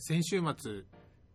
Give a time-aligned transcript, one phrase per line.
[0.00, 0.82] 先週末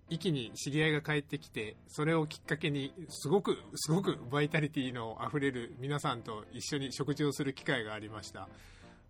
[0.10, 8.50] 一気に知り合いが帰ってきてそれをきっかけにすごくすごくバイタリティのあふれる皆さんと一緒に食事をする機会がありました。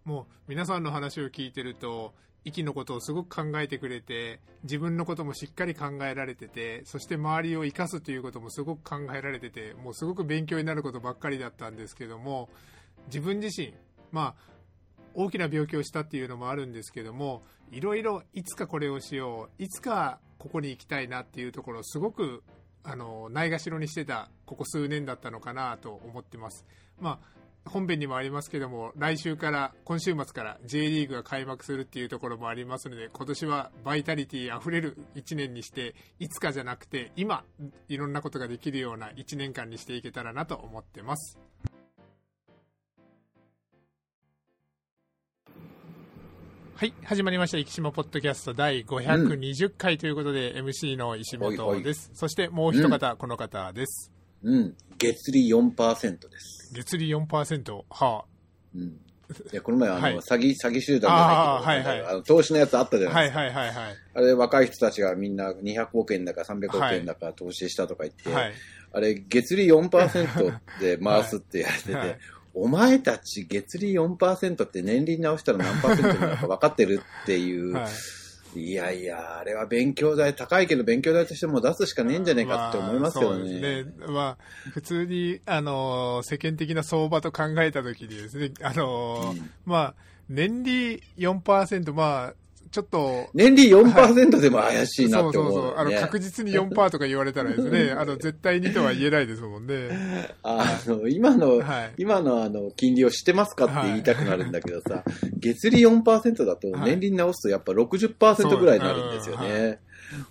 [0.04, 2.14] もう皆さんの話を聞いてると
[2.44, 12.50] 息のことをすごく考えてくれて自分のこともしっかり考えられててそして周りを生かすということもすごく考えられててもうすごく勉強になることばっかりだったんですけども
[13.08, 13.74] 自分自身
[14.12, 14.55] まあ
[15.16, 22.44] 大きな病気をしたっていうのもあるんですけどもいろいろいつかこれをしよういつかここに行きたいなっていうところをすごく
[22.84, 26.66] あのないがしろにしてたここ数年だったのかなと思ってます。
[27.00, 37.44] まあ本編にもありますけども来週から今週末から J リーグが開幕するっていうところもありますので今年はバイタリティあふれる1年にしていつかじゃなくて今
[37.90, 41.40] いろんなことができるような1年間にしていけたらなと思ってます。
[46.78, 47.58] はい、始まりました。
[47.58, 52.12] 生島ポッドキャスト第520回ということで、うん、MC の石本です。
[52.14, 54.12] そしてもう一方、うん、この方です。
[54.44, 56.74] うん、月利4%です。
[56.74, 58.24] 月利4%、はあ。
[58.76, 58.82] うん。
[58.84, 58.92] い
[59.54, 63.40] や、この前、あの、はい、詐欺、詐欺集団じゃないけど、はいはい、あの投資のやつあったじゃないですか。
[63.40, 63.96] はいはいはい、はい。
[64.14, 68.54] あれ、若い人たちがみんな200億円だか300億円だか投資したとか言って、はい、
[68.92, 72.20] あれ、月利4%で回すってやれてて、はい
[72.56, 77.88] お前たち月利4%って年利直したら何パーセントになるか分かってるっていう、は
[78.56, 83.44] い、いやいや、あれは勉強代、高いけど勉強代としても出すしかねえんじゃねえかって思いますよね。
[83.44, 84.08] まあ、ですね。
[84.08, 84.38] まあ、
[84.72, 89.96] 普通に、あの、世間的な相場と考えたときにですね、あの、うん、まあ、
[90.30, 92.34] 年利4%、まあ、
[92.76, 93.30] ちょっと。
[93.34, 95.78] 年利4%でも怪しいなって思う、ね、そうそうそう。
[95.78, 100.36] あの、確実に4%とか言われたらですね、あの、絶対にとは言えないですもんね。
[100.44, 109.80] あの、今の、はい、今のあの、金利を知ってますかって言いたくなるんだけどさ、はい、月利4%だと年利に直すとやっぱ60%ぐらいになるんですよね。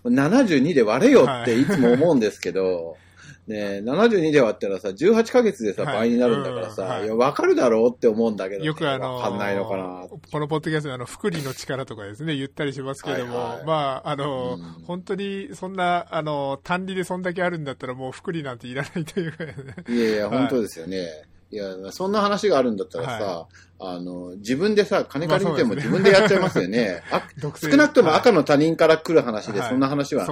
[0.04, 2.98] はい、72で割れよっていつも思うんですけど、
[3.46, 7.06] ね72で割ったらさ、18ヶ月でさ、倍になるんだからさ、い。
[7.06, 10.06] や、わかるだろうって思うんだけど、ね、よくあの、わかんないのかな。
[10.08, 19.54] このポッドキャストであの、福利の力とかですね、言ったりしますけども、はいはい、まあ、あの、うん、本当にそんな、あの、単利でそんだけあるんだったらもう福利なんていらないというか、ね、
[19.88, 20.98] いやいや、本当ですよね。
[20.98, 23.48] いや、そんな話があるんだったらさ、は
[23.94, 27.02] い、あの、自分でさ、金借りても自分でやっちゃいますよね。
[27.10, 30.26] まあ、ね少なくとも赤の他人から来る話で、そんな話は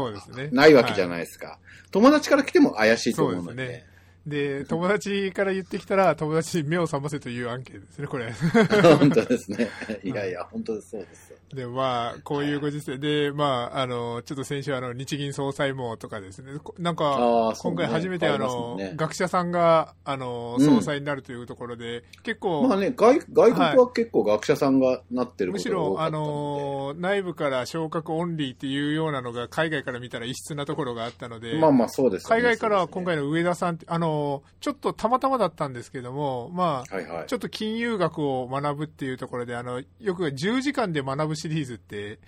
[0.51, 1.59] ないわけじゃないですか。
[1.91, 3.85] 友達から来ても怪しいと思うので。
[4.27, 8.33] で、友達から言ってきたら、友達に目を覚ませというアンケートですね、これ。
[8.99, 9.69] 本当ですね。
[10.05, 11.37] いやいや、本当そうですよ。
[11.55, 12.99] で、まあ、こういうご時世。
[12.99, 22.67] で、まあ、あの、ちょっと先週、あの、日銀総裁もとかですね、なんか、今回初めて、あの、学者さんが、あの、総裁になるというところで、結構。
[22.69, 34.12] まあね、外、外国は結構学者さんがなってるむしろ、あの、内部から昇格オンリーっていうようなのが、海外から見たら異質なところがあったので、まあまあそうです、海外からは今回の上田さんって、あの、
[34.61, 42.19] ちょっとたまたまだったんですけども、まあ、ちょっと金融学を学ぶっていうところで、あの、よく10時間で学ぶシリーズって、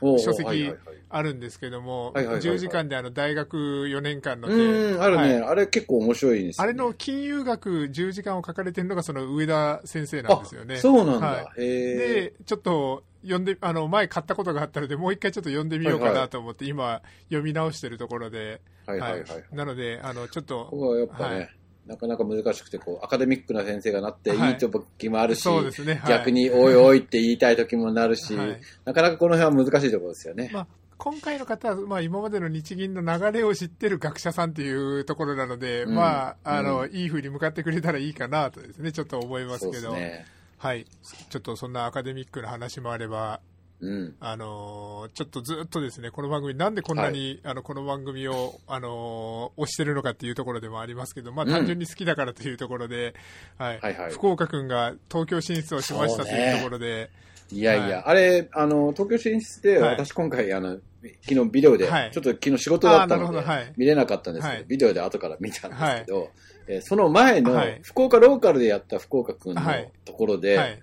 [0.00, 0.72] 書籍
[1.10, 10.76] あるんですけども、10時間であの大学4年間のうん、あるね、はい、あれ結構面白いです、ね、あれの金融学10時間を書かれてるのがその上田先生なんですよね。
[10.76, 11.26] そうなんだ。
[11.26, 21.50] はい、で、ちょっと読んで、あの、前買ったことがあったので、もう一回ちょっと読んでみようかなと思って、今読み直してるところで、はいはいはい、はい、なので、あの、ちょっと、やっぱね、はい
[21.88, 24.34] なかなか難しくて、こう、アカデミックな先生がなってい。
[24.34, 25.94] い時もあるし、はいね。
[25.94, 30.50] はい、逆においおいって言いたい時もなるし、はい、なかなかこの辺は難しいところですよね。
[30.52, 30.66] まあ
[30.98, 40.26] 今回の方は、まあ、今までの日銀の流れを知ってる学者さんというところなので、うん、まあ、あの、うん、いい風に向かってくれたらいいかなとですね、ちょっと思いますけど、ね、
[40.58, 40.86] はい。
[41.30, 43.40] ちょっとそんなアカデミックな話もあれば、
[43.80, 53.14] うん、あのちょっとずっとですね、この番組、なんでこんなに、はい、あのこの番組を、あの推してるのかっていうところでもありますけど、まあ、単純に好きだからというところで、
[53.58, 57.10] うん、はい、はいはい、福岡君が東京進出をしましたというところで、
[57.52, 60.78] いやいや、はい、あれ、あの、東京進出で、私今回、あの、
[61.22, 66.30] 昨日ビデオで、ちょっと昨日仕事だったので、見れなかったんですけど、ビデオで後から見たんですけど、
[66.66, 69.62] えその前の、福岡ローカルでやった福岡君の
[70.04, 70.80] ところで、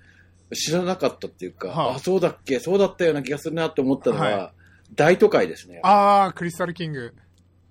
[0.54, 4.52] 知らなかったっていうか、はあ、あ、そうだっけ、そうだったような気がするなって思ったのは、はい、
[4.96, 5.80] 大都会ですね。
[5.84, 7.14] ああ、クリスタルキング。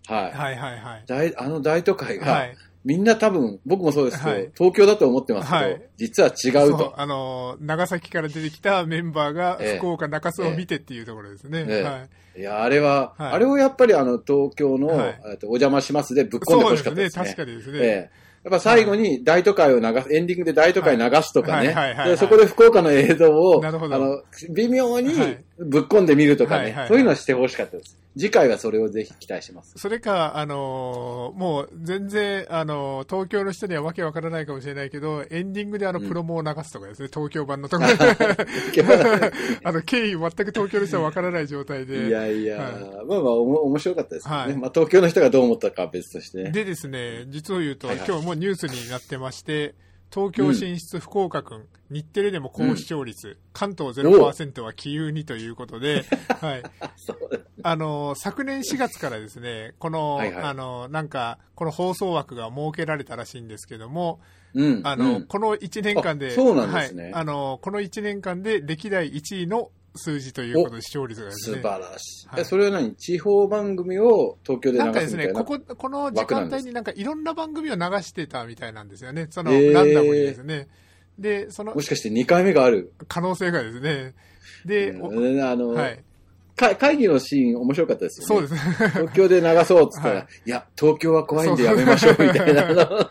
[0.06, 0.32] はい。
[0.32, 1.04] はいはいはい。
[1.06, 6.94] 大あの大都会が、はい、みんな多分、僕もそうですけど、はい、東京だと思ってますけど、はい、実は違うと。
[6.96, 11.64] あのー、長崎から出てきたメンバーが福岡中洲を見てっていうところですね。
[11.66, 12.40] えええ、はい。
[12.40, 17.24] いや、あれは、あれをやっぱりあの、東京の、お邪魔しますでぶっ込んでほしかったですね。
[17.26, 18.10] そうですね、確かにですね。
[18.44, 21.74] やっぱ最後に大都会を流す、エンディングで大都会流すとかね。
[22.18, 25.12] そこで福岡の映像を、あの、微妙に
[25.58, 27.96] ぶっ込んでみるとかね、はいはいはい、そういうのはしてほしかったです。
[28.16, 29.76] 次回はそれをぜひ期待します。
[29.76, 37.96] それか、あのー、もう全然、あのー、東京の人にはわけわからないかもしれないけど、エンディングであの、プロモを流すとかですね、うん、東京版のところで。
[39.64, 42.06] あの、経緯全く東京の人はわからない状態で。
[42.06, 42.72] いやいや、はい、
[43.06, 44.34] まあまあ、おも面白かったですね。
[44.34, 49.74] はい、まあ、東京の人がどう思ったかは別として、でですね、実を言うと、はいはい、今日もニュースになってまして、
[50.14, 56.04] 東京進出福岡君、日テレでも高視聴率、うん、関東0%は気有にということで、
[56.40, 56.62] はい。
[57.64, 64.20] あの、昨年4月からですね、この、はいはい、あの、なんか、この放送枠が設けられたらしいんですけども、
[64.54, 71.56] うん、あの、うん、この1年間で、そうなんですね、はい、あの、この1年間で歴代1位の数字ということで視聴率がですね。
[71.58, 72.28] 素晴らしい。
[72.28, 72.94] はい、それは何？
[72.96, 79.28] 地方番組を東京で流すみたいななんかですね、ここ、この時間帯になんかいろんな番組を流してたみたいなんですよね。
[79.30, 80.68] その、ランダムにですね。
[81.18, 82.92] で、その、もしかして2回目がある？
[83.08, 84.14] 可能性がですね。
[84.64, 86.04] で、うん、あの、はい。
[86.56, 88.46] 会議のシーン面白かったですよね。
[88.48, 88.88] そうですね。
[88.90, 92.64] 東京で流そうっつったら、 はい、いや、東京は怖いんでやめましょうみたいな。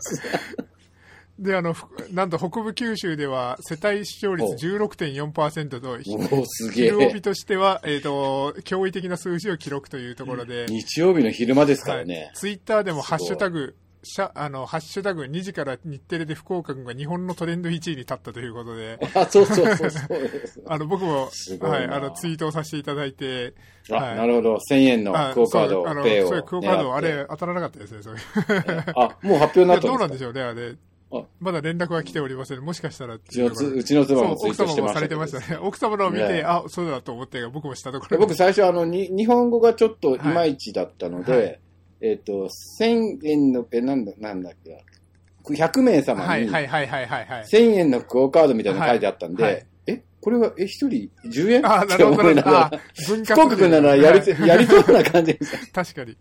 [1.39, 1.75] で、あの、
[2.12, 6.88] なんと北部九州では世帯視聴率16.4%と、すげえ。
[6.88, 10.68] 曜日としては、えっ、ー、と、驚異的な数字を記録というところで。
[10.69, 12.15] 日曜日の昼間ですからね。
[12.15, 20.03] はい、ツイッターでもハッシュタグ、しゃあのハッシュタグ2時から日テレで福岡君が日本のトレンド1位に立ったということで、あそうそうそうそう
[20.68, 21.30] あの僕も、
[21.62, 23.53] はい、あのツイートをさせていただいて、
[23.89, 26.27] あ、はい、なるほど、1000円のクオカード、あのペイを。
[26.27, 28.21] そういうクオカード、あれ当たらなかったですね、そういう。
[28.95, 30.75] あ、もう発表になったどうなんでしょうね、あれ。
[31.39, 32.62] まだ連絡は来ておりません。
[32.62, 33.15] もしかしたら。
[33.15, 34.33] うちの妻も。
[34.33, 35.57] 奥様もされてましたね。
[35.62, 38.18] 奥様のを見て、ね、あ、そうだと思って、僕もしたところ。
[38.18, 41.60] 僕最初あのに、日本語がちょっといまいちだったので、はい、
[42.01, 42.50] えっ、ー、と、
[42.80, 44.83] 1000円の、え、なんだ、なんだっけ、
[45.45, 47.44] 100名様に、はいはいはいはいはい。
[47.44, 51.69] 1000円のクオカードみたいなの書いてあったんで、はいはいこれは、え、一人10円？
[51.69, 52.30] あ、なるほど。
[52.45, 52.71] あ、
[53.09, 55.38] 文化福岡君ならやり、やりそうな感じ
[55.74, 56.15] 確かに。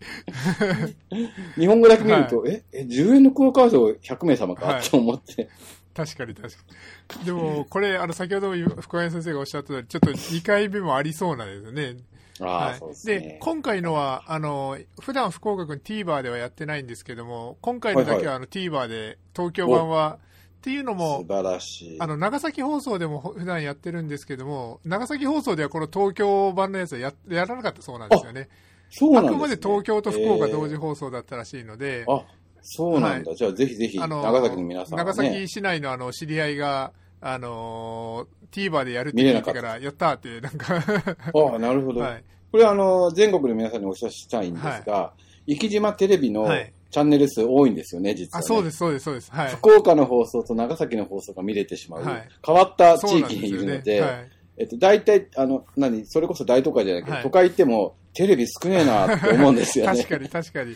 [1.55, 5.47] 日本語だけ見ると、はい、え、10円のクオカード100名様か、はい、と思って。
[5.95, 6.57] 確かに確か
[7.19, 7.25] に。
[7.25, 8.51] でも、これ、あの、先ほど
[8.81, 11.95] 福山先生がおっしゃったちょっと2回目もありそうなんですよね。
[12.39, 20.19] はい、で、ね、今回のは、あの、普段福岡君 TVer ではやってないんですけども、今回のだけはあの TVer で東京版は、
[20.63, 21.97] っていうのも、素晴らしい。
[21.99, 28.47] あの、長崎放送でも普段やってるんですけども、長崎放送ではこの東京版のやつはややらなかったそうなんですよね。
[28.89, 32.03] そうなんです、ね、あくまで東京と福岡同時放送だったらしいので。
[32.03, 32.23] えー、あ、
[32.61, 33.31] そうなんだ。
[33.31, 40.79] はい、じゃあぜひぜひ、長崎の皆さん、ね、長崎市内のあの、知り合いが、あのー、TVer でやるって言ってから、やったって、なんかあ
[41.55, 41.99] あ、なるほど。
[41.99, 42.23] はい、
[42.53, 45.13] これはあの、全国の皆さんにお知らせしたいんですが、は
[45.45, 49.31] い、生島テレビの、はいチャンネル数多いんですよね、実は、ね、あ、そうです、そうです、そうです。
[49.31, 49.49] はい。
[49.49, 52.03] 福岡の放送と長崎の放送が見れてしまう。
[52.03, 59.97] はい、変わった地域にいるので、でねはい、えっと、大体、あの、何、それこそ大都会じゃないけど、はい、都会行っても、テレビ少ねえなって思うんですよね。
[60.05, 60.75] 確かに、確かに。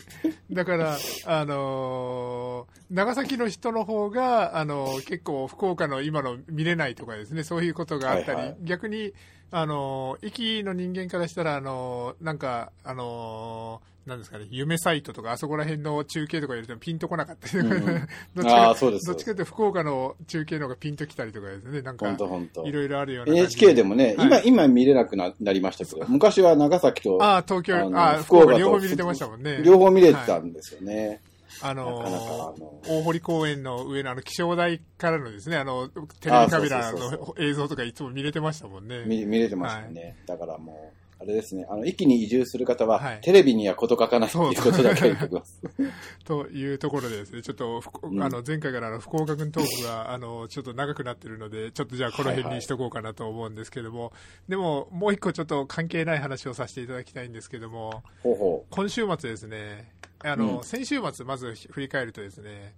[0.50, 9.12] だから、あのー、長崎の人の方が、あのー、結構福岡の今の見れないとかですね、そういうことがあったり、はいはい、逆に、
[9.50, 17.84] あのー、駅の人間からしたら、あのー、なんか、あのー、なんですかね、夢サイトとか、あそこら辺の中継とか入れてもピンとこなかったりとか、うん、
[18.34, 22.16] どっちかどっちかというと福岡の中継の方がピンときたりとかですね、なんか、
[22.64, 23.32] いろいろあるような。
[23.34, 23.82] NHK で。
[23.82, 29.62] もね、はい、今、今見れなくなりましたけど、昔は長崎と、あ東京、あ福岡両方見れてましたもんね。
[29.62, 31.20] 両方見れてたんですよね。
[31.62, 32.54] あの
[32.86, 39.04] 大堀公園の上のあの気象台からのですね、あの、テレビカメラの映像とかいつも見れてましたもんね。
[39.06, 40.02] 見見れてましたね。
[40.02, 45.60] はい、だからもう、あれですね、あの、一気に移住する方は、はい、テレビには事書かないということだけ言っておきます。
[46.24, 54.12] というところでですね、ちょっと、うん、あの、前回からの福岡君トークが、 あの、ちょっと長くなってるので、ちょっとじゃあこの辺にしとこうかなと思うんですけども、
[54.48, 58.74] でも、もう一個ちょっと関係ない話をさせていただきたいんですけども、ほうほう。
[58.74, 62.74] 今週末ですね、あの、うん、先週末まず振り返るとですね、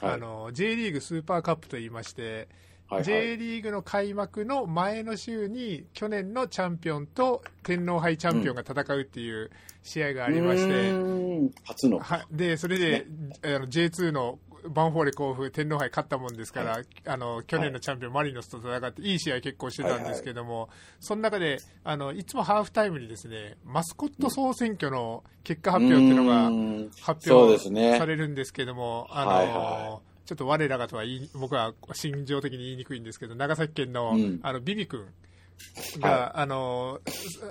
[0.00, 2.48] はい、あの、J リーグスーパーカップと言いまして、
[2.88, 9.50] はいはい、J リーグの開幕の前の週に去年のチャンピオンと天皇杯チャンピオンが戦うっていう
[9.82, 12.00] 試合がありまして、うん、初の。
[12.30, 13.06] でそれで、ね、
[13.56, 14.38] あの J2 の
[14.68, 19.14] バンフォーレ甲府天皇杯勝ったもんですから、はい、あの去年のチャンピオン、マリノスと戦ってい。
[19.14, 20.68] い試合結構してたんですけども、はいはい、
[21.00, 27.58] その中であのいつもハーフタイムにですねマスコット総選挙の結果発表っていうのが発表
[27.98, 35.06] されるんですけども、あの、はいはいちょっと我らがとは言い僕は心情的に言いにくいんですけど、長崎県の,、あのヴィヴィくん
[36.00, 37.00] が、はい、あの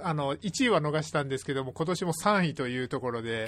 [0.04, 3.48] あの1位は逃したんですけども、今年も3位というところで、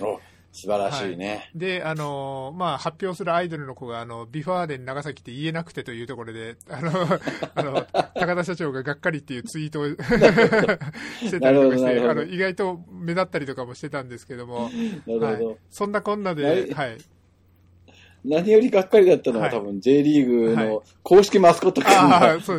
[0.55, 1.29] 素晴らしいね。
[1.29, 6.91] はい、で、あの、まあ、発表するアイドルの子が、あの、 V・ファーレン長崎って言えなくてというところで、あの、
[7.55, 9.88] あの、高田社長ががっかりっていうツイートを
[11.20, 14.63] してたりとかして、あの、意外と目立ったりとかもしてたんですけども。
[14.63, 16.98] はい、そんなこんなで、はい。
[18.27, 22.00] 何よりがっかりだったのは、はい、多分 J リーグの公式マスコット君の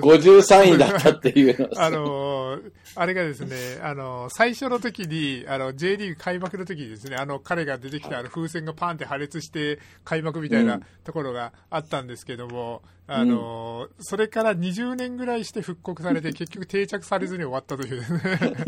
[0.01, 1.69] 53位だったっていうの。
[1.83, 18.01] あのー、あれがですね、あのー、最初の時に、あの、J リーグ開幕の時にですね、あの、彼が出てきたあの風船がパンって破裂して開幕みたいなところがあったんですけども、うん、あのー、それから20年ぐらいして復刻されて、結局定着されずに終わったという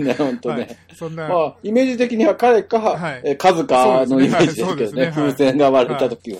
[0.04, 0.14] ね。
[0.18, 0.54] 本当ね。
[0.54, 1.28] はい、そんな。
[1.28, 5.06] まあ、イメージ的には彼か、はい、数かのイメージですけどね、ね。
[5.06, 6.38] ね風船が割れた時は。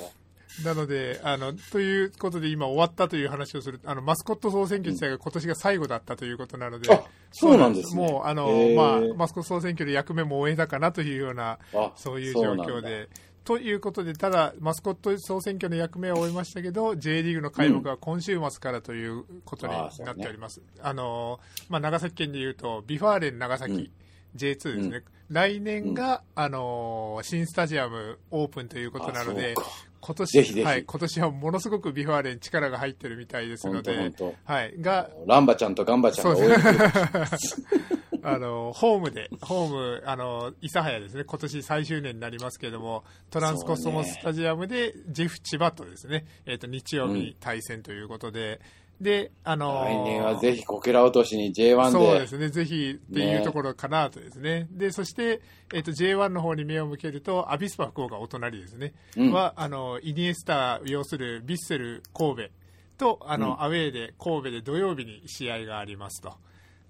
[0.65, 11.59] なので、あの、ということで今終わったという話をする、あの、マスコット総選挙自体が今年が最後だったということなので、あ、そうなんです、ね、もう、あの、まあ、マスコット総選挙で役目も終えたかなというような、
[11.97, 13.09] そういう状況で、
[13.45, 20.61] ということで、ただ、マスコット総選挙の役目を終えましたけど、J リーグの開幕は今週末からということになっております。
[20.61, 23.91] うん、あ、ね、の、まあ、長崎県でいうと、 V・ファーレン長崎、うん
[24.37, 29.55] J2 ですね、うん、来年が、うん、あの新スタジアムオープンということなので、
[30.01, 34.13] 今年はい、今年はものすごく V・ファーレン力が入ってるみたいですので、
[34.45, 36.57] はい、が、ランバちゃんとガンバちゃんが応援
[38.23, 48.59] あの、ホームで、ホーム、あの、諫早ですね、今年最終年になりますけれども、トランスコスモスタジアムで、ジェフ千葉とですね、えっ、ー、と、日曜日対戦ということで、うん、
[49.00, 51.90] で、あの来年はぜひこけら落としに J1 で。
[51.93, 54.49] そうですね、ぜひっていうところかなとですね。
[54.49, 54.69] ね。
[54.71, 55.40] で、そして、
[55.73, 62.43] えっ、ー、と、J1 の方に目を向けると、アビスパ福岡お隣ですね、うん、は、あの、イニエスタ要するヴィッセル神戸
[62.97, 66.33] と、あの、うん、アウェーで神戸で土曜日に試合がありますと。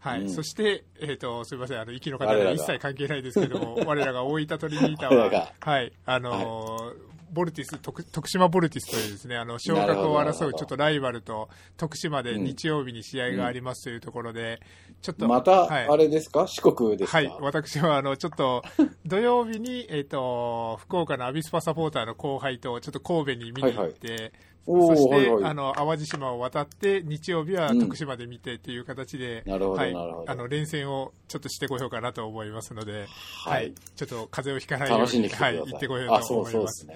[0.00, 6.96] はい、うん、そして、えっ、ー、と、すみません、あの、息の方は一切関係ないですけども、我らが大分トリニータは、 はい、あのーはい、
[7.32, 14.61] ボルティス徳、徳島ボルティスというですね、あの、昇格を争うちょっとライバルと、徳島で日曜日に試合がありますというところで、
[15.02, 15.28] ちょっと。
[15.28, 17.18] また、あれですか、はい、四国ですか？
[17.18, 18.62] はい、私は、あの、ちょっと、
[19.06, 24.32] 土曜日に、えっ、ー、と、福岡のアビスパサポーターの後輩と、ちょっと神戸に見に行って、はいはい。
[24.70, 29.94] そして、はいはい、あの淡路島を渡って日曜日は徳島で見てっていう形で、はい、
[30.26, 33.06] あの連戦をちょっとしてこようかなと思いますので、
[33.47, 36.87] はい、はい、ちょっと風邪をひかないようにはい、行ってこようと思います。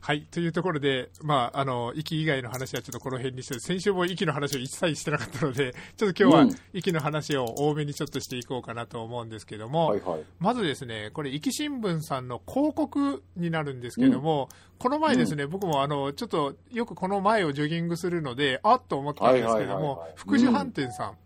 [0.00, 0.22] はい。
[0.22, 21.16] というところで、まあ、あの、息以外の話はちょっとこの辺にして、先週も息の話を一切してなかったので、 ちょっと今日は息の話を多めにちょっとしていこうかなと思うんですけども、はいはい、まずですね、これ、息新聞さんの広告になるんですけども、うん、この前ですね、うん、僕もあの、ちょっとよくこの前をジョギングするので、あっと思ったんですけども、福寿飯店さん、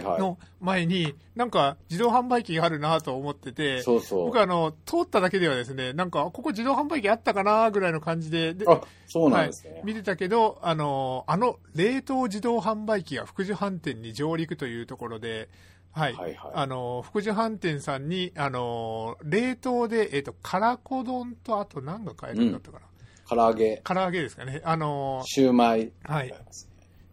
[0.00, 15.48] の前に、なんか自動販売機があるなと思ってて、そうそう僕あの、通っただけではですね、なんか、ここ自動販売機あったかなぐらいの感じで、であ、そうなんですね、はい、見てたけど、あの、あの冷凍自動販売機が福寿飯店に上陸というところで、
[15.92, 16.14] はい。
[16.14, 22.86] はいはい、あの、福寿飯店さんに、あの、冷凍で、えっ、ー、と、からこ丼と、あと何が買えるんだったかな。
[23.30, 23.82] うん、唐揚げ。
[23.84, 24.62] 唐揚げですかね。
[24.64, 25.92] あの、シューマイ。
[26.02, 26.34] はい。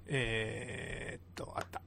[0.08, 1.82] えー、っと、あった。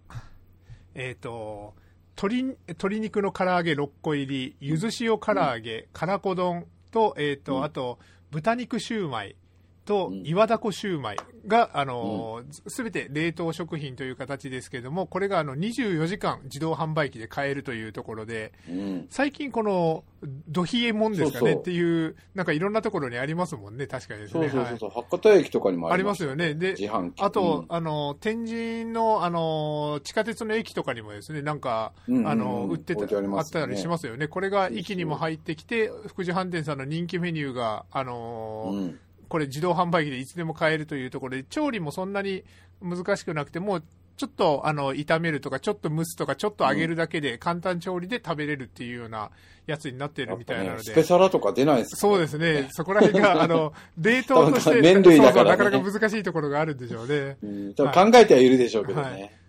[0.95, 1.75] えっ、ー、と、
[2.17, 7.99] 鶏、鶏肉の唐揚げ6個入り、ゆず塩唐揚げ、からこ丼と、えっ、ー、と、あと、
[8.31, 9.37] 豚肉シューマイ、
[9.85, 20.05] と岩だこシューマイが、あのすべ、て冷凍食品という形ですけれども、これがあの24時間自動販売機で買えるというところで、うん、最近この、
[20.49, 24.49] ドヒエモンですかねっていう、なんかいろんなところにありますもんね、確かにですね。
[24.51, 26.55] そうそうそう、はい、博多駅とかにもありますよね。
[26.55, 26.77] で、
[27.19, 34.29] あと、うん、あの、天神の、あの、地下鉄の駅とかにもですね、なんか、あの、売ってた、あったりしますよね。
[34.29, 38.99] これが駅にも入ってきて、福祉飯店さんの人気メニューが、あの、うん
[39.33, 42.45] これ自動販売機でいつでも買えるというところで、調理もそんなに
[42.83, 43.83] 難しくなくて、もう
[44.19, 49.31] ちょっとあの炒めるとか、ちょっと蒸すとか、ちょっと揚げるだけで、簡単調理で食べれるっていうような
[49.67, 50.77] やつになってるみたいなので。
[50.77, 52.69] ね、スペシャラとか出ないですか、ね、そうですね。
[52.73, 57.39] そこら辺が、あの、冷凍として、 麺類だから、ね、そうそうなかなか難しいところがあるんでしょうね。
[57.43, 57.85] うん、考
[58.15, 59.11] えてはいるでしょうけどね。
[59.11, 59.42] はい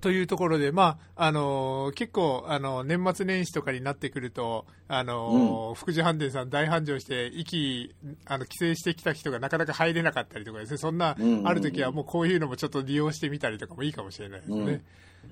[0.00, 7.94] というところで、まあ、あのー、結構、あの、年末年始とかになってくると、あのーうん、福祉飯店さん大繁盛して、息、
[8.26, 14.82] あの、帰省してきた人がなかなか入れなかったりとかですね、そんな、ある時はもうこういうのもちょっと利用してみたりとかもいいかもしれないですね。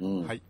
[0.00, 0.20] うん。
[0.20, 0.42] うん、はい。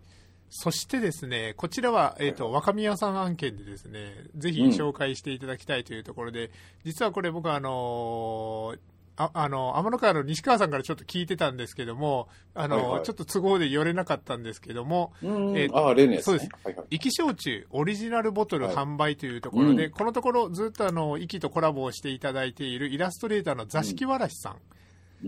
[0.54, 6.50] そしてですね、こちらは、えっ、ー、と、若宮さん案件でですね、ぜひ紹介していただきたいというところで、
[6.84, 8.74] 実はこれ僕はあの
[9.16, 16.48] ああの、天の川の西川さんからちょっと聞いてたんですけども、あの、はいはい、ちょっと都合で寄れなかったんですけども、えー、あ、例のね、そうです。
[16.64, 16.76] はい
[17.10, 24.50] 焼酎オリジナルボトル販売というところで、はい、このところずっとあの、生きとコラボをしていただいているイラストレーターの座敷わらしさ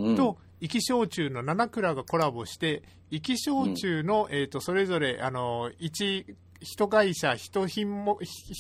[0.02, 6.26] んと、生き焼酎の七倉がコラボして、生き焼酎の、えっ、ー、と、それぞれ、あの、一、
[6.60, 8.52] 一会社、一品も、一、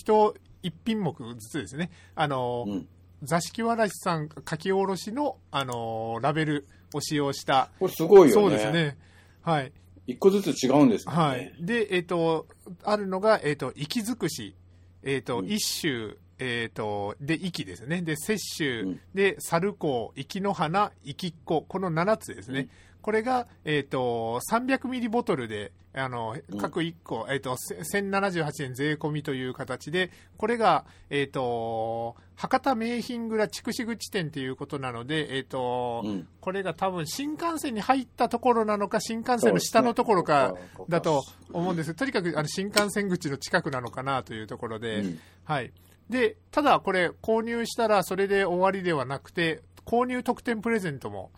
[0.62, 2.88] 一品目ずつですね、あの、うん
[3.24, 7.70] 座敷わらしさん書き下ろしの、あのー、ラベルを使用した。
[7.78, 8.32] これすごいよね。
[8.32, 8.96] そうですね。
[9.42, 9.72] はい。
[10.06, 11.14] 一個ずつ違うんですね。
[11.14, 11.54] はい。
[11.60, 12.46] で、えっ、ー、と、
[12.82, 14.54] あるのが、えっ、ー、と、息尽くし、
[15.02, 18.02] えっ、と、うん、一種、えっ、と、で、息ですね。
[18.02, 22.60] で、摂取、うん、で、猿子、息の花、息っ子、この7つですね。
[22.60, 22.70] うん
[23.04, 40.54] これが、えっ、ー、と、300ミリボトルで、あの、各1個、うん、えっ、ー、と、1078円税込みという形で、これが、えっ、ー、と、博多名品蔵筑紫口店ということなので、えっ、と、うん、これが多分新幹線に入ったところなのか、新幹線の下のところか
[40.88, 41.92] だと思うんです。
[41.94, 45.74] とにかくあの新幹線口の近くなのかなというところで、うん、はい。
[46.08, 51.30] で、ただこれ購入したらそれで終わりではなくて、購入特典プレゼントも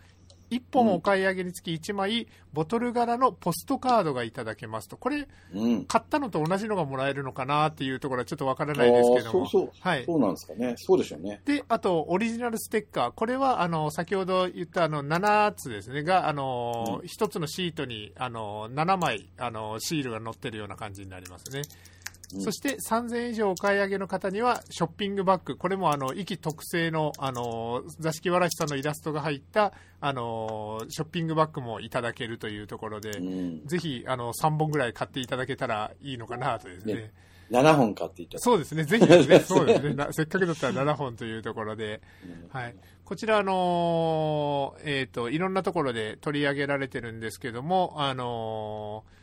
[0.51, 9.47] 1本お買い上げにつき1枚、ボトル柄のポストカードがいただけますと、これ、うん、買ったのと同じのがもらえるのかなっていうところはちょっとわからないですけども。
[9.47, 9.71] そうそう。
[9.81, 10.05] はい。
[10.05, 10.75] そうなんですかね。
[10.77, 11.41] そうでしょうね。
[11.45, 13.13] で、あと、オリジナルステッカー。
[13.13, 21.63] これは、あの、先ほど言ったあの、7つですね、が、あの、うん、1つのシートに、あの、7枚、あの、シールが載ってるような感じになりますね。
[22.29, 36.95] そして3000円以上お買い上げの方にはショッピングバッグ、これもあの、息特製の、あの、座敷わらしさんのイラストが入った、あの、ショッピングバッグもいただけるというところで、うん、ぜひ、あの、3本ぐらい買っていただけたらいいのかなとですね。
[36.95, 37.13] ね
[37.51, 42.01] 7本買っていただそうですね、ぜひですね、 そうですね、せっかくだったら7本というところで、
[42.51, 42.75] はい。
[43.05, 49.16] こちら、あのえっ、ー、と、いろんなところで取り上げられてるんですけども、あのー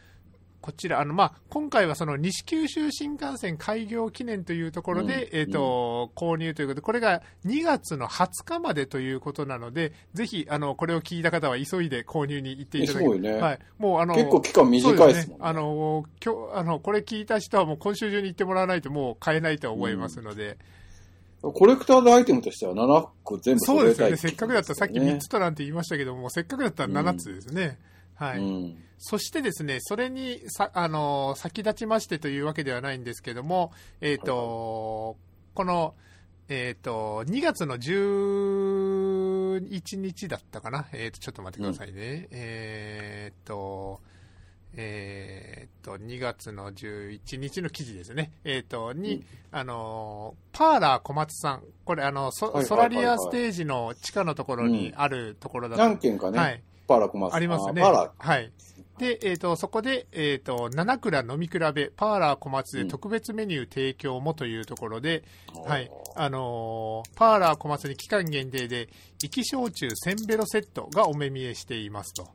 [0.64, 13.20] こちら、あの、まあ、今回はその西九州新幹線開業記念というところで、うん、えっ、ー、と、うん、購入ということで、これが2月の20日までということなので、ぜひ、あの、これを聞いた方は急いで購入に行っていただきたい。
[13.20, 13.34] ね。
[13.34, 13.60] はい。
[13.78, 15.44] もう、あの、結構期間短いですもんね。
[15.44, 20.58] ねあの、今日、あの、これ聞いた人はもう今週中に行ってもらわないともう買えないと思いますので、
[21.42, 24.16] うん、コレクターのアイテムとしては7個全部そうですよね。
[24.16, 27.78] せっかくだったら、さっき3つとなんて言いましたけども、せっかくだったら7つですね。
[28.16, 28.40] はい。
[28.40, 35.18] うんそしてですね、それにさ、あの、先立ちましてというわけではないんですけども、えっ、ー、と、
[35.54, 35.94] この、
[36.48, 40.86] えっ、ー、と、2月の11日だったかな？
[40.94, 42.30] えっ、ー、と、ちょっと待ってくださいね。
[42.32, 44.00] うん、えっと、
[44.76, 48.32] えっと、2月の11日の記事ですね。
[48.46, 51.64] えっと、に、うん、あの、パーラー小松さん。
[51.84, 56.40] これ、あの、ソラリアステージの地下のところにあるところだと、うん、何件かね。
[56.40, 56.64] はい。
[56.88, 57.82] パーラー小松ありますね。
[57.82, 58.12] パーラー。
[58.18, 58.52] はい。
[58.98, 65.24] で、えっ、ー、と、そこで、えっ、ー、と、七倉飲み比べ、パーラー小松で特別メニュー提供もというところで、
[65.56, 72.28] うん、はい、あのー、パーラー小松に期間限定で、生き焼酎センベロセットがお目見えしていますと。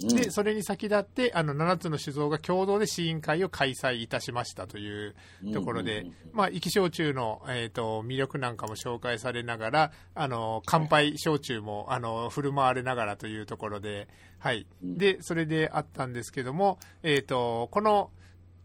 [0.00, 5.14] で、それに先立って、あの、7つの酒造が共同で試飲会を開催いたしましたという
[5.52, 14.66] ところで、まあ、生き焼酎の、えっ、ー、と、魅力なんかも紹介されながら、あの、乾杯焼酎も、あの、振る舞われながらというところで、はい。
[14.82, 18.10] で、それであったんですけども、えっ、ー、と、この、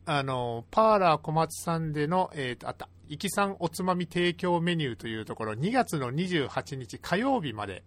[0.06, 7.84] あの、パーラー小松さんでの、えっ、ー、と、あった、生きさんおつまみ提供メニューというところ、2月の28日火曜日まで、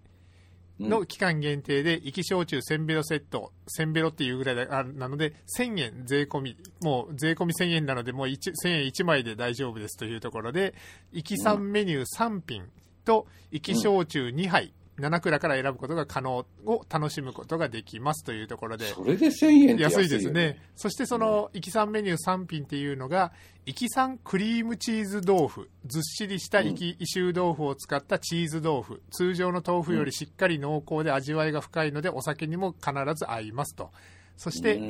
[0.81, 4.57] の期間限定で、生き焼酎1000ベロセット、1000ベロっていうぐらい
[4.95, 10.75] なので、1000円税込み、もう税込み1000円なので、もう1000円1枚で大丈夫ですというところで、
[11.15, 12.69] 生き3メニュー3品
[13.05, 18.87] と、生き焼酎2杯、7蔵から選ぶことが可能を楽しむことができますというところで。
[18.87, 20.61] それで1000円安いですね。
[20.77, 23.33] そしてその、イキさんメニュー3品っていうのが、
[23.67, 33.91] イキさんクリームチーズ豆腐、ずっしりしたイキ、異臭豆腐を使ったチーズ豆腐、通常の豆腐よりしっかり濃厚で味わいが深いので、お酒にも必ず合いますと。
[34.37, 34.81] そして、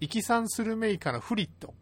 [0.00, 1.74] イキさんスルメイカのフリット。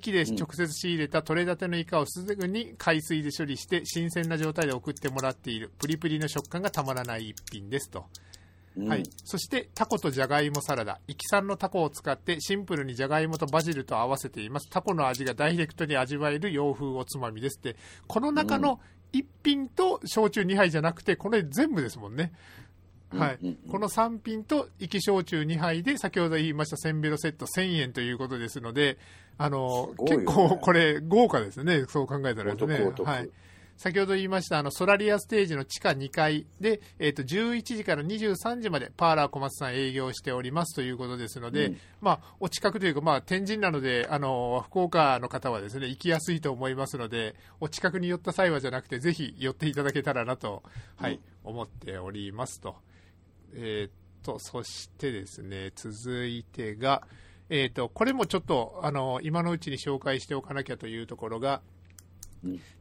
[0.00, 5.72] 壱で直接仕入れた取れたてのイカをすぐに海水で処理して新鮮な状態で送ってもらっている。
[5.78, 8.06] プリプリの食感がたまらない一品ですと。
[8.76, 11.00] うん、はい、そしてタコとじゃがいもサラダ。
[11.06, 14.68] 壱岐産のタコを使ってシンプルにじゃがいもとバジルと合わせています。
[14.68, 17.76] タコの味がダイレクトに味わえる洋風おつまみですって。
[18.06, 18.80] この中の
[19.14, 22.32] 1品と焼酎2杯じゃなくてこれ全部ですもんね
[23.18, 28.98] はい、この3品と生き焼酎2杯で先ほど言いました1000ベロセット1000円ということですので
[29.38, 31.84] あの、ね、結構これ豪華ですね。
[31.88, 32.92] そう考えたらですね。
[33.04, 33.30] はい。
[33.76, 50.62] 先ほど言いました、あの、ソラリアステージの地下2階で、えっ、ー、と、11時から23時までパーラー小松さん営業しておりますということですので、うん、まあ、お近くというか、まあ、天神なので、あの、福岡の方はですね、行きやすいと思いますので、お近くに寄った際はじゃなくて、ぜひ寄っていただけたらなと、
[50.94, 52.76] はい、うん、思っておりますと。
[53.54, 57.02] えっ、ー、と、そしてですね、続いてが、
[57.50, 61.62] えっ、ー、と、これもちょっと、あの、今のうちに紹介しておかなきゃというところが、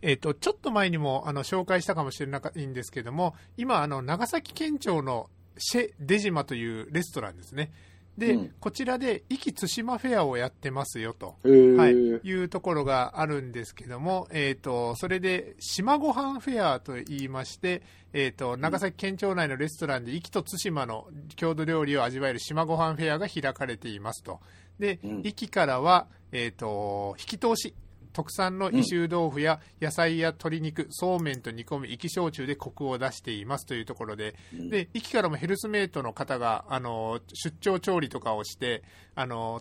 [0.02, 7.72] えっ、ー、と、ちょっと前にも、あの、紹介したかもしれないんですけども、今、あの、長崎県庁のシェ・デジマというレストランですね。
[8.18, 17.82] で、うん、こちらで、壱岐対馬フェアをやってますよと、はい、いうところがあるんですけども、えっ、ー、と、それで、島ごはんフェアと言いまして、
[18.14, 24.40] えっ、ー、と、長崎県庁内のレストランで、壱岐と対馬の郷土料理を味わえる島ごはんフェアが開かれていますと。
[24.80, 27.74] で、壱岐からは、えっ、ー、と、引き通し、
[28.14, 38.84] 特産の異臭豆腐や野菜や鶏肉、そうめんと煮込み、生き焼酎でコクを出していますというところで、で、壱岐からもヘルスメイトの方が、あの、出張調理とかをして、
[39.16, 39.60] あの、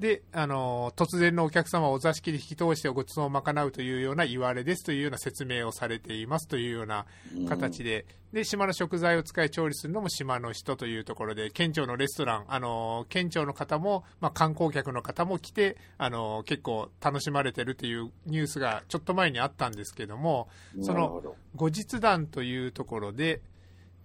[0.00, 7.06] で、あの、突然のお客様をお座敷で引き通してごちそうを賄うというような言われですというような説明をされていますというような
[7.48, 20.48] 形で、で、島の食材を使い調理するのも島の人というところで、県庁のレストラン、あの、県庁の方も、まあ、観光客の方も来て、あの、結構楽しまれてるっていうニュースがちょっと前にあったんですけども、
[20.80, 23.42] その、後日談というところで、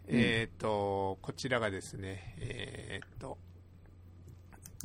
[0.08, 3.38] えっ、ー、と、こちらがですね、えっ、ー、と、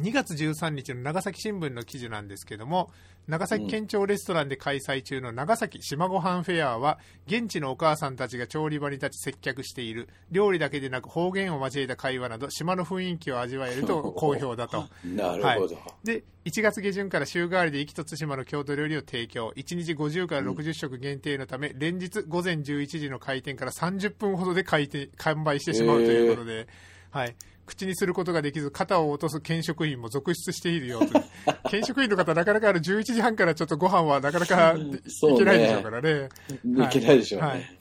[0.01, 2.91] 2月13日の長崎新聞の記事なんですけども、
[3.27, 14.89] 長崎県庁レストランで開催中の長崎島ごはんフェアは、現地のお母さんたちが調理場に立ち接客している、料理だけでなく方言を交えた会話など、島の雰囲気を味わえると好評だと。
[15.05, 19.55] なるほど、はい、で、1月下旬から週替わりで壱岐と対馬の郷土料理を提供。
[19.57, 26.69] 1日50から60食限定のため、うん、連日午前11時の開店から30分ほどで開店完売してしまうということで、
[27.15, 27.37] はい。
[27.65, 31.23] 口にすることができず、肩を落とす県職員も続出しているよと。
[31.71, 36.29] 県職員の方、なかなかある11時半からちょっとご飯はなかなか いけないでしょうからね。
[36.65, 37.49] ねいけないでしょうね。
[37.49, 37.79] はい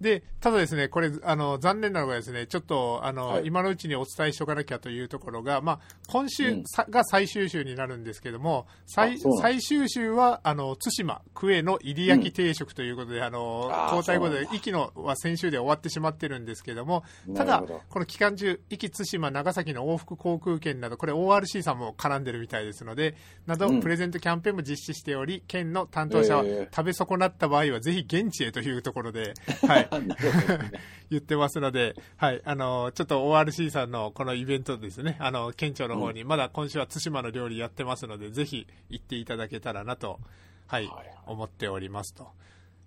[0.00, 17.04] で、ただですね、これ、あの、残念なのがですね、ちょっと、あの、はい、今のうちにお伝えしておかなきゃというところが、まあ、今週、うん、が最終週になるんですけども、最、最終週は、あの、対馬、クエの入り焼き定食ということで、うん、あの、交代後で、息のは先週で終わってしまってるんですけども、
[17.36, 29.34] ただ、この期間中、壱岐対馬、長崎の往復航空券など、これ ORC さんも絡んでるみたいですので、など、プレゼントキャンペーンも実施しており、県の担当者は、食べ損なった場合は、ぜひ現地へというところで、
[29.66, 29.89] はい。
[31.10, 40.20] 言ってますので、はい、あの、ちょっと ORC さんのこのイベントですね、あの、県庁の方に、まだ今週は対馬の料理やってますので、ぜひ行っていただけたらなと、
[40.66, 40.88] はい、
[41.26, 42.28] 思っておりますと。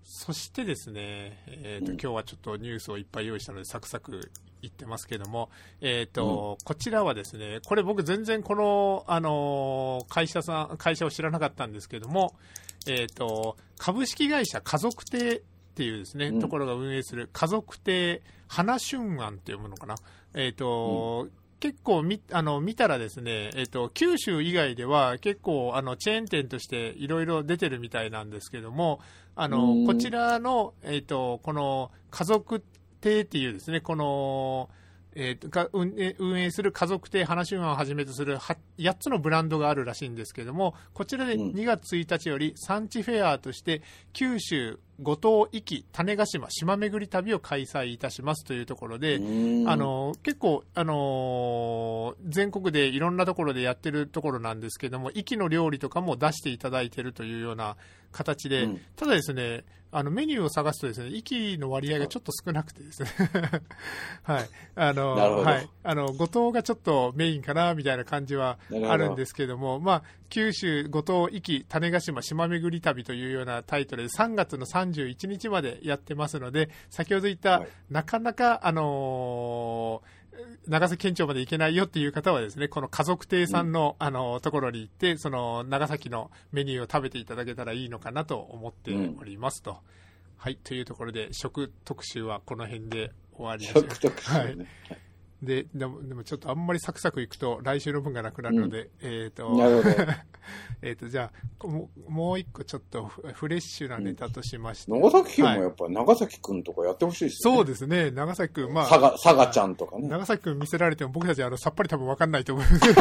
[0.03, 5.49] そしてですね、えっ、ー、と、今日はちょっとニュースをいっぱい用意したので、サクサク言ってますけども、
[5.81, 12.35] えっ、ー、と、うん、こちらはですね、これ僕全然この、あの、会社さん、会社を知らなかったんですけども、
[12.85, 15.41] えっ、ー、と、株式会社家族亭
[15.73, 19.95] っていうですね、うん、ところが運営する家族亭花春庵っていうものかな。
[20.35, 28.99] えっ、ー、と、うん、結構みあの見たらですね、えっ、ー、と、九州以外では結構あのチェーン店としていろいろ出てるみたいなんですけども、
[29.35, 32.63] あの、こちらの、えっ、ー、と、この家族
[33.01, 34.69] 亭っていうですね、この、
[35.15, 43.81] えー、が運営する家族亭花春庵をはじめとする8つのブランドがあるらしいんですけども、こちらで2月1日より産地フェアとして
[44.11, 49.15] 九州五島壱岐種子島島巡り旅を開催いたしますというところで、
[49.67, 57.75] あの結構、あの全国でいろんなところでやってるところなんですけども、壱岐の料理とかも出していただいているというような
[58.11, 59.63] 形で、うん、ただですね、
[59.95, 63.09] あのメニューを探すとですね、息の割合がちょっと少なくてですね。
[64.23, 64.49] はい。
[64.75, 65.69] あの、はい。
[65.83, 68.57] あの、五島がちょっとメインかな、みたいな感じは
[68.89, 80.23] あるんですけども、まあ、九州五島壱岐種子島島巡り旅というようなタイトルで3月の31日までやってますので、先ほど言った、はい、なかなか、あのー
[80.67, 89.71] 長崎県庁まで行けないよっていう方はですね、この家族亭さんの、うん、あの、ところに行って、その、長崎のメニューを食べていただけたらいいのかなと思っておりますと。
[89.71, 89.77] うん、
[90.37, 93.79] はい、というところで、食特集はこの辺で終わります。
[93.79, 94.57] 食特集、ね、はい。
[95.43, 99.95] で、でも、でもちょっとあんまりサクサクいくと来週の分がなくなるので、うん、えっ、と、なるほど。
[100.85, 101.31] えっと、じゃ
[101.63, 104.91] あ、ももう一個ちょっとフレッシュなネタとしまして。
[104.91, 108.89] うん、長崎県もやっぱ長崎くんとかやってほしいですね、そうですね、長崎くん、まあ。
[108.89, 110.09] 佐賀、佐賀ちゃんとかね。
[110.09, 112.83] 長崎くん見せられても僕たちあの、さっぱり多分わかんないと思います。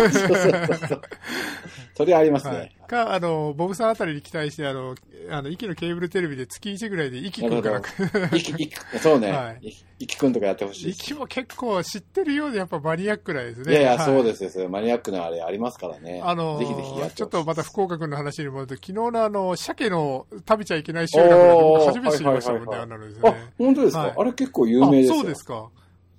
[1.94, 2.56] それありますね。
[2.56, 4.94] はい、か、あの、ボブさんあたりに期待して、あの、
[5.30, 7.82] あの、息のケーブルテレビで月1ぐらいで息くんから。
[9.00, 9.30] そうね。
[9.30, 9.74] はい。
[9.98, 10.90] 息くんとかやってほしい。
[10.90, 13.72] 息も結構知ってるようでやっぱマニアックなですね。
[13.72, 14.68] いやいや、はい、そうですよ。
[14.70, 16.20] マニアックなあれありますからね。
[16.24, 23.28] あのぜひぜひやってちょっとまた福岡君の話に戻ると、昨日のあの、鮭の食べちゃいけない集落で初めて知りましたもんね、あのですね。
[23.28, 25.14] あ、本当ですか、あれ結構有名ですよ。
[25.16, 25.68] そうですか。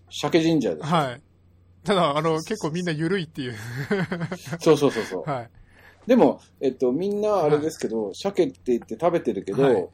[0.10, 0.88] 鮭神社です。
[0.88, 1.22] はい。
[1.84, 3.56] ただ、あの、結構みんな緩いっていう。
[4.60, 5.24] そうそうそうそう。
[5.30, 5.50] はい。
[6.08, 9.88] でも、えっと、みんなあれですけど、はい、鮭って言って食べてるけど、はい、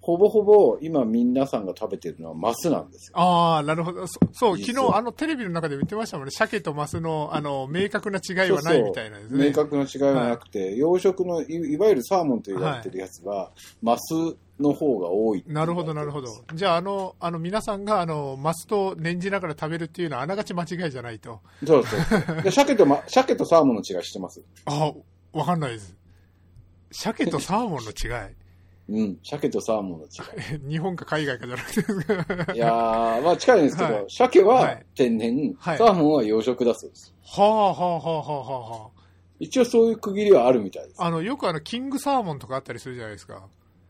[0.00, 3.18] ほぼほぼ今皆さんが食べてるのはマスなんですよ。
[3.18, 4.06] ああ、なるほど。
[4.06, 6.30] そそう、昨日あのテレビの中で言ってましたもんね。
[6.30, 9.48] 鮭とマスの、あの、明確な違いはないみたいなですね。
[9.48, 13.50] 明確な違いはなくて、はい、養殖のい、いわゆるサーモンと言われてるやつは、
[13.82, 14.14] マス
[14.58, 16.28] の方が多いなるほど、なるほど。
[16.54, 21.40] じゃあ、あの、あの、皆さんが、あの、マスと念じながら食べるっていうのは、あながち間違いじゃないと。
[21.66, 24.42] そうそうで鮭と、ま、鮭とサーモンの違いしてます？
[24.66, 24.92] あ、
[25.32, 25.96] わかんないです。
[26.92, 28.34] 鮭とサーモンの違い。
[28.88, 30.68] うん、鮭とサーモンの違い。
[30.68, 37.14] 日本か海外かじゃなくていやー、まあ近いんですけど、はい、鮭は天然、はい、サーモンは養殖だそうです。
[37.24, 39.00] はあはあはあはあはあ。
[39.38, 41.02] 一応そういう区切りはあるみたいです。
[41.02, 43.42] あの、よくあの、キングサーモンとかあったりするじゃないですか。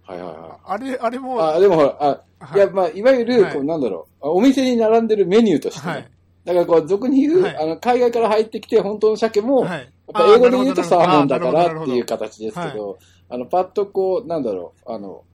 [0.02, 0.60] はいはいはい。
[0.64, 1.42] あれ、あれも。
[1.42, 2.06] あ、でもほら、あ、
[2.38, 5.92] はい、いや、まあ、いわゆる、こう、なんだろう、お店に並んでるメニューとしてね。
[5.92, 6.10] はい、
[6.44, 12.98] だからこう、俗に言う、はい、あの、海外から入ってきて、本当の鮭も、はい、英語で言うとサーモンだからっていう形ですけど、
[13.28, 15.24] あの、パッとこう、なんだろう、あの、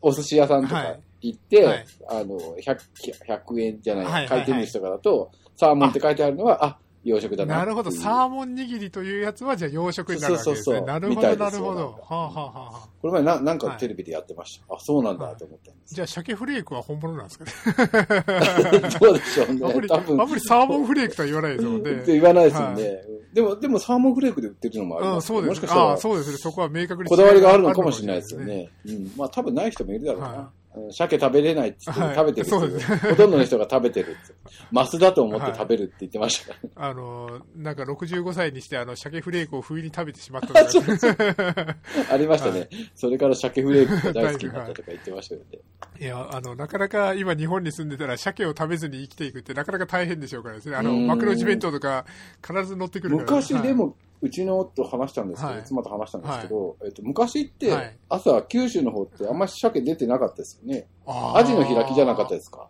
[0.00, 2.78] お寿司屋さんとか行って、はい、あの、100、
[3.26, 7.58] 100円じゃない、回転寿司とかだと、サーモンって書いてあるのは、あ、養殖だな。
[7.58, 7.90] なるほど。
[7.90, 10.62] サーモン握りというやつは、じゃあ養殖になるわけですね。
[10.62, 10.86] そうそうそう。
[10.86, 12.00] なるほど、なるほど。
[12.02, 12.52] はあ、はあは
[12.84, 14.72] あ、これ前な、なんかテレビでやってました。
[14.72, 15.94] はい、あ、そうなんだと思ったんです。
[15.94, 18.80] じゃあ、鮭フレークは本物なんですかね？
[19.00, 19.60] どうでしょうね。
[19.64, 22.02] あんまり、あんまりサーモンフレークとは言わないですもんね。
[22.06, 22.82] 言わないですよね。
[22.82, 25.48] はい、でも、でもサーモンフレークで売ってるのもあります、ね、そうです。
[25.50, 25.92] もしかしたら。
[25.92, 26.36] あそうですね。
[26.38, 27.10] そこは明確に。
[27.10, 28.70] こだわりがあるのかもしれないですよね。
[28.86, 29.12] うん。
[29.16, 30.28] まあ、多分ない人もいるだろうな。
[30.28, 34.34] はい鮭食べれないって言って、はい、食べてるって、 ほとんどの人が食べてるって。
[34.72, 40.60] マスだと思って食べるって言ってましたから、はい、あの、なんか65歳にして、あの、鮭フレークを不意に食べてしまったとか。
[42.10, 45.58] ありましたね、はい、それから鮭フレークが大好きになったとか言ってましたよね。
[46.00, 50.76] いや、あの、なかなか今日本に住んでたら、鮭を食べずに生きていくってなかなか大変でしょうからですね。
[50.76, 52.04] あの、マクロジ弁当とか
[52.44, 53.30] 必ず乗ってくるから。
[53.30, 57.70] 昔でも、うちの夫話したんですけど、はい、妻と話したんですけど、はい、えっと、昔って、
[58.08, 60.86] 朝、九州の方ってあんまり鮭出てなかったですよね。
[61.06, 62.68] アジの開きじゃなかったですか？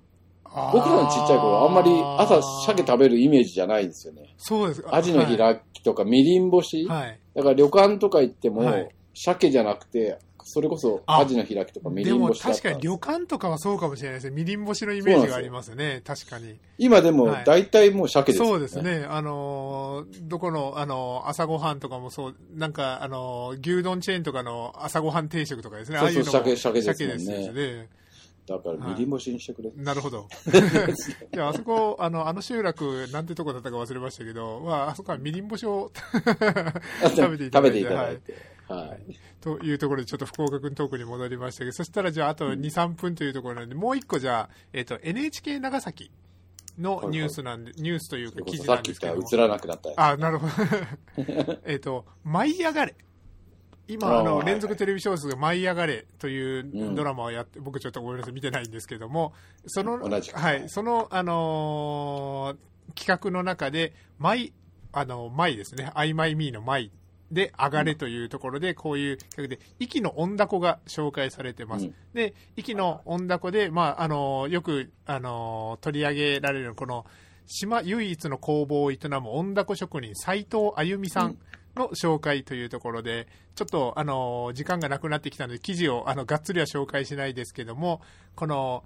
[0.73, 4.35] 僕らのちっちゃい頃、あんまり朝鮭食べるイメージじゃないんですよね。
[4.37, 4.85] そうです。
[4.91, 8.63] アジの開きとか、みりん干し、はい、だから旅館とか行っても、
[9.15, 14.37] 鮭じゃなくて、それこそ、アジの開きとかみりん干しでも確かに旅館とかはそうかもしれないですね。
[14.37, 16.03] みりん干しのイメージがありますね。
[16.05, 16.57] 確かに。
[16.77, 19.07] 今でも、大体もう鮭ですね、そうですね。
[19.09, 25.99] あのー、どこの、あのー、朝ごはんとかもそう、なんか、あのー、牛丼チェーンとかの朝ごはん定食とかですね。
[25.99, 26.95] そうそう、鮭、鮭ですね。
[26.95, 27.89] 鮭ですね。
[28.47, 29.71] だから、みりん干しにしてくれ。
[29.75, 30.29] なるほど。
[31.33, 35.91] いや、あそこ、あの、あの集落、なんてとこだったか忘れましたけど、まあ、あそこはみりん干しを
[37.17, 37.73] 食べていただいて。
[37.73, 38.33] 食べていただいて。
[38.33, 38.54] はい。
[39.41, 46.11] というところで、ちょっと福岡君トークに戻りましたけど、そしたらじゃあ、あと2、3分というところなんで、もう一個じゃあ、えっ、ー、と、NHK 長崎
[46.79, 49.13] のニュースなんで、はいはい、ニュースというか記事なんですけど。
[49.15, 50.53] さっき映らなくなったあ、なるほど。
[51.65, 52.95] えっと、舞い上がれ。
[53.87, 59.35] 今、あの、連続テレビ小説が舞い上がれというドラマをやって、うん、僕ちょっとごめんなさい、見てないんですけども、
[59.67, 64.53] その、はい、その、あのー、企画の中で、舞、
[64.93, 66.91] あの、舞ですね、I my me の舞
[67.35, 71.87] で上がれというところで、こういう企画で、息の音だこが紹介されてます。
[71.87, 77.05] うん、で、息の音だこで、まあ、あの、よく、あの、取り上げられる、この、
[77.47, 81.37] 島唯一の工房を営む音だこ職人、斎藤あゆみさん
[81.77, 88.01] の紹介というところで、ちょっと、あの、時間がなくなってきたので、記事を、あの、がっつりは紹介しないですけども、
[88.35, 88.85] この、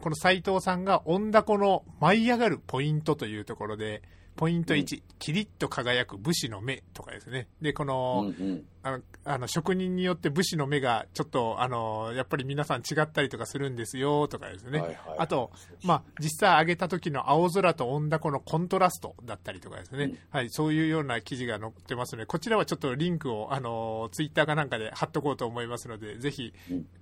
[0.00, 4.02] この斎藤さんが音だこの舞い上がるポイントというところで、
[4.36, 7.48] ポイント1、うん、キリッと輝く武士の目とかですね。
[7.60, 14.78] で、この、うんうん、あの、あの職人によって武士の目がちょっと、あの、やっぱり皆さん違ったりとかするんですよとかですね。
[14.78, 15.50] はいはい、あと、
[15.82, 20.04] まあ、実際上げた時の青空と温だこのコントラストだったりとかですね。
[20.04, 26.54] うん、はい、そういうような記事が載ってますので、こちらはちょっとリンクを、あの、ツイッターかなんかで貼っとこうと思いますので、ぜひ、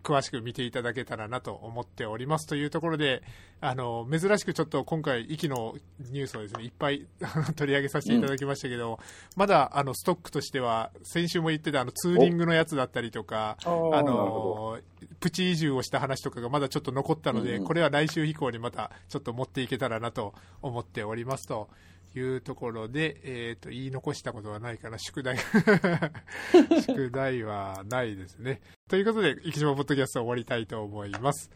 [0.02, 3.22] 詳しく見ていただけたらなと思っておりますというところで、
[3.60, 5.74] あの、珍しくちょっと今回、息の
[6.10, 7.06] ニュースをですね、いっぱい
[7.56, 8.98] 取り上げさせていただきましたけど、うん、
[9.36, 13.68] まだ、あの、ストックとしては、先週も言ってた、あの、ツーリングのやつだったりとか、あ
[14.02, 14.78] の、
[15.20, 21.68] プチ移住をした話とかがまだちょっと残ったので、うん、これは来週以降にまたちょっと持っていけたらなと思っておりますと
[22.14, 25.36] いうところで、えっ、ー、と、言い残したことはないかな、宿題。
[26.82, 28.60] 宿題はないですね。
[28.88, 31.50] ということで、生島ポッドキャスト終わりたいと思います。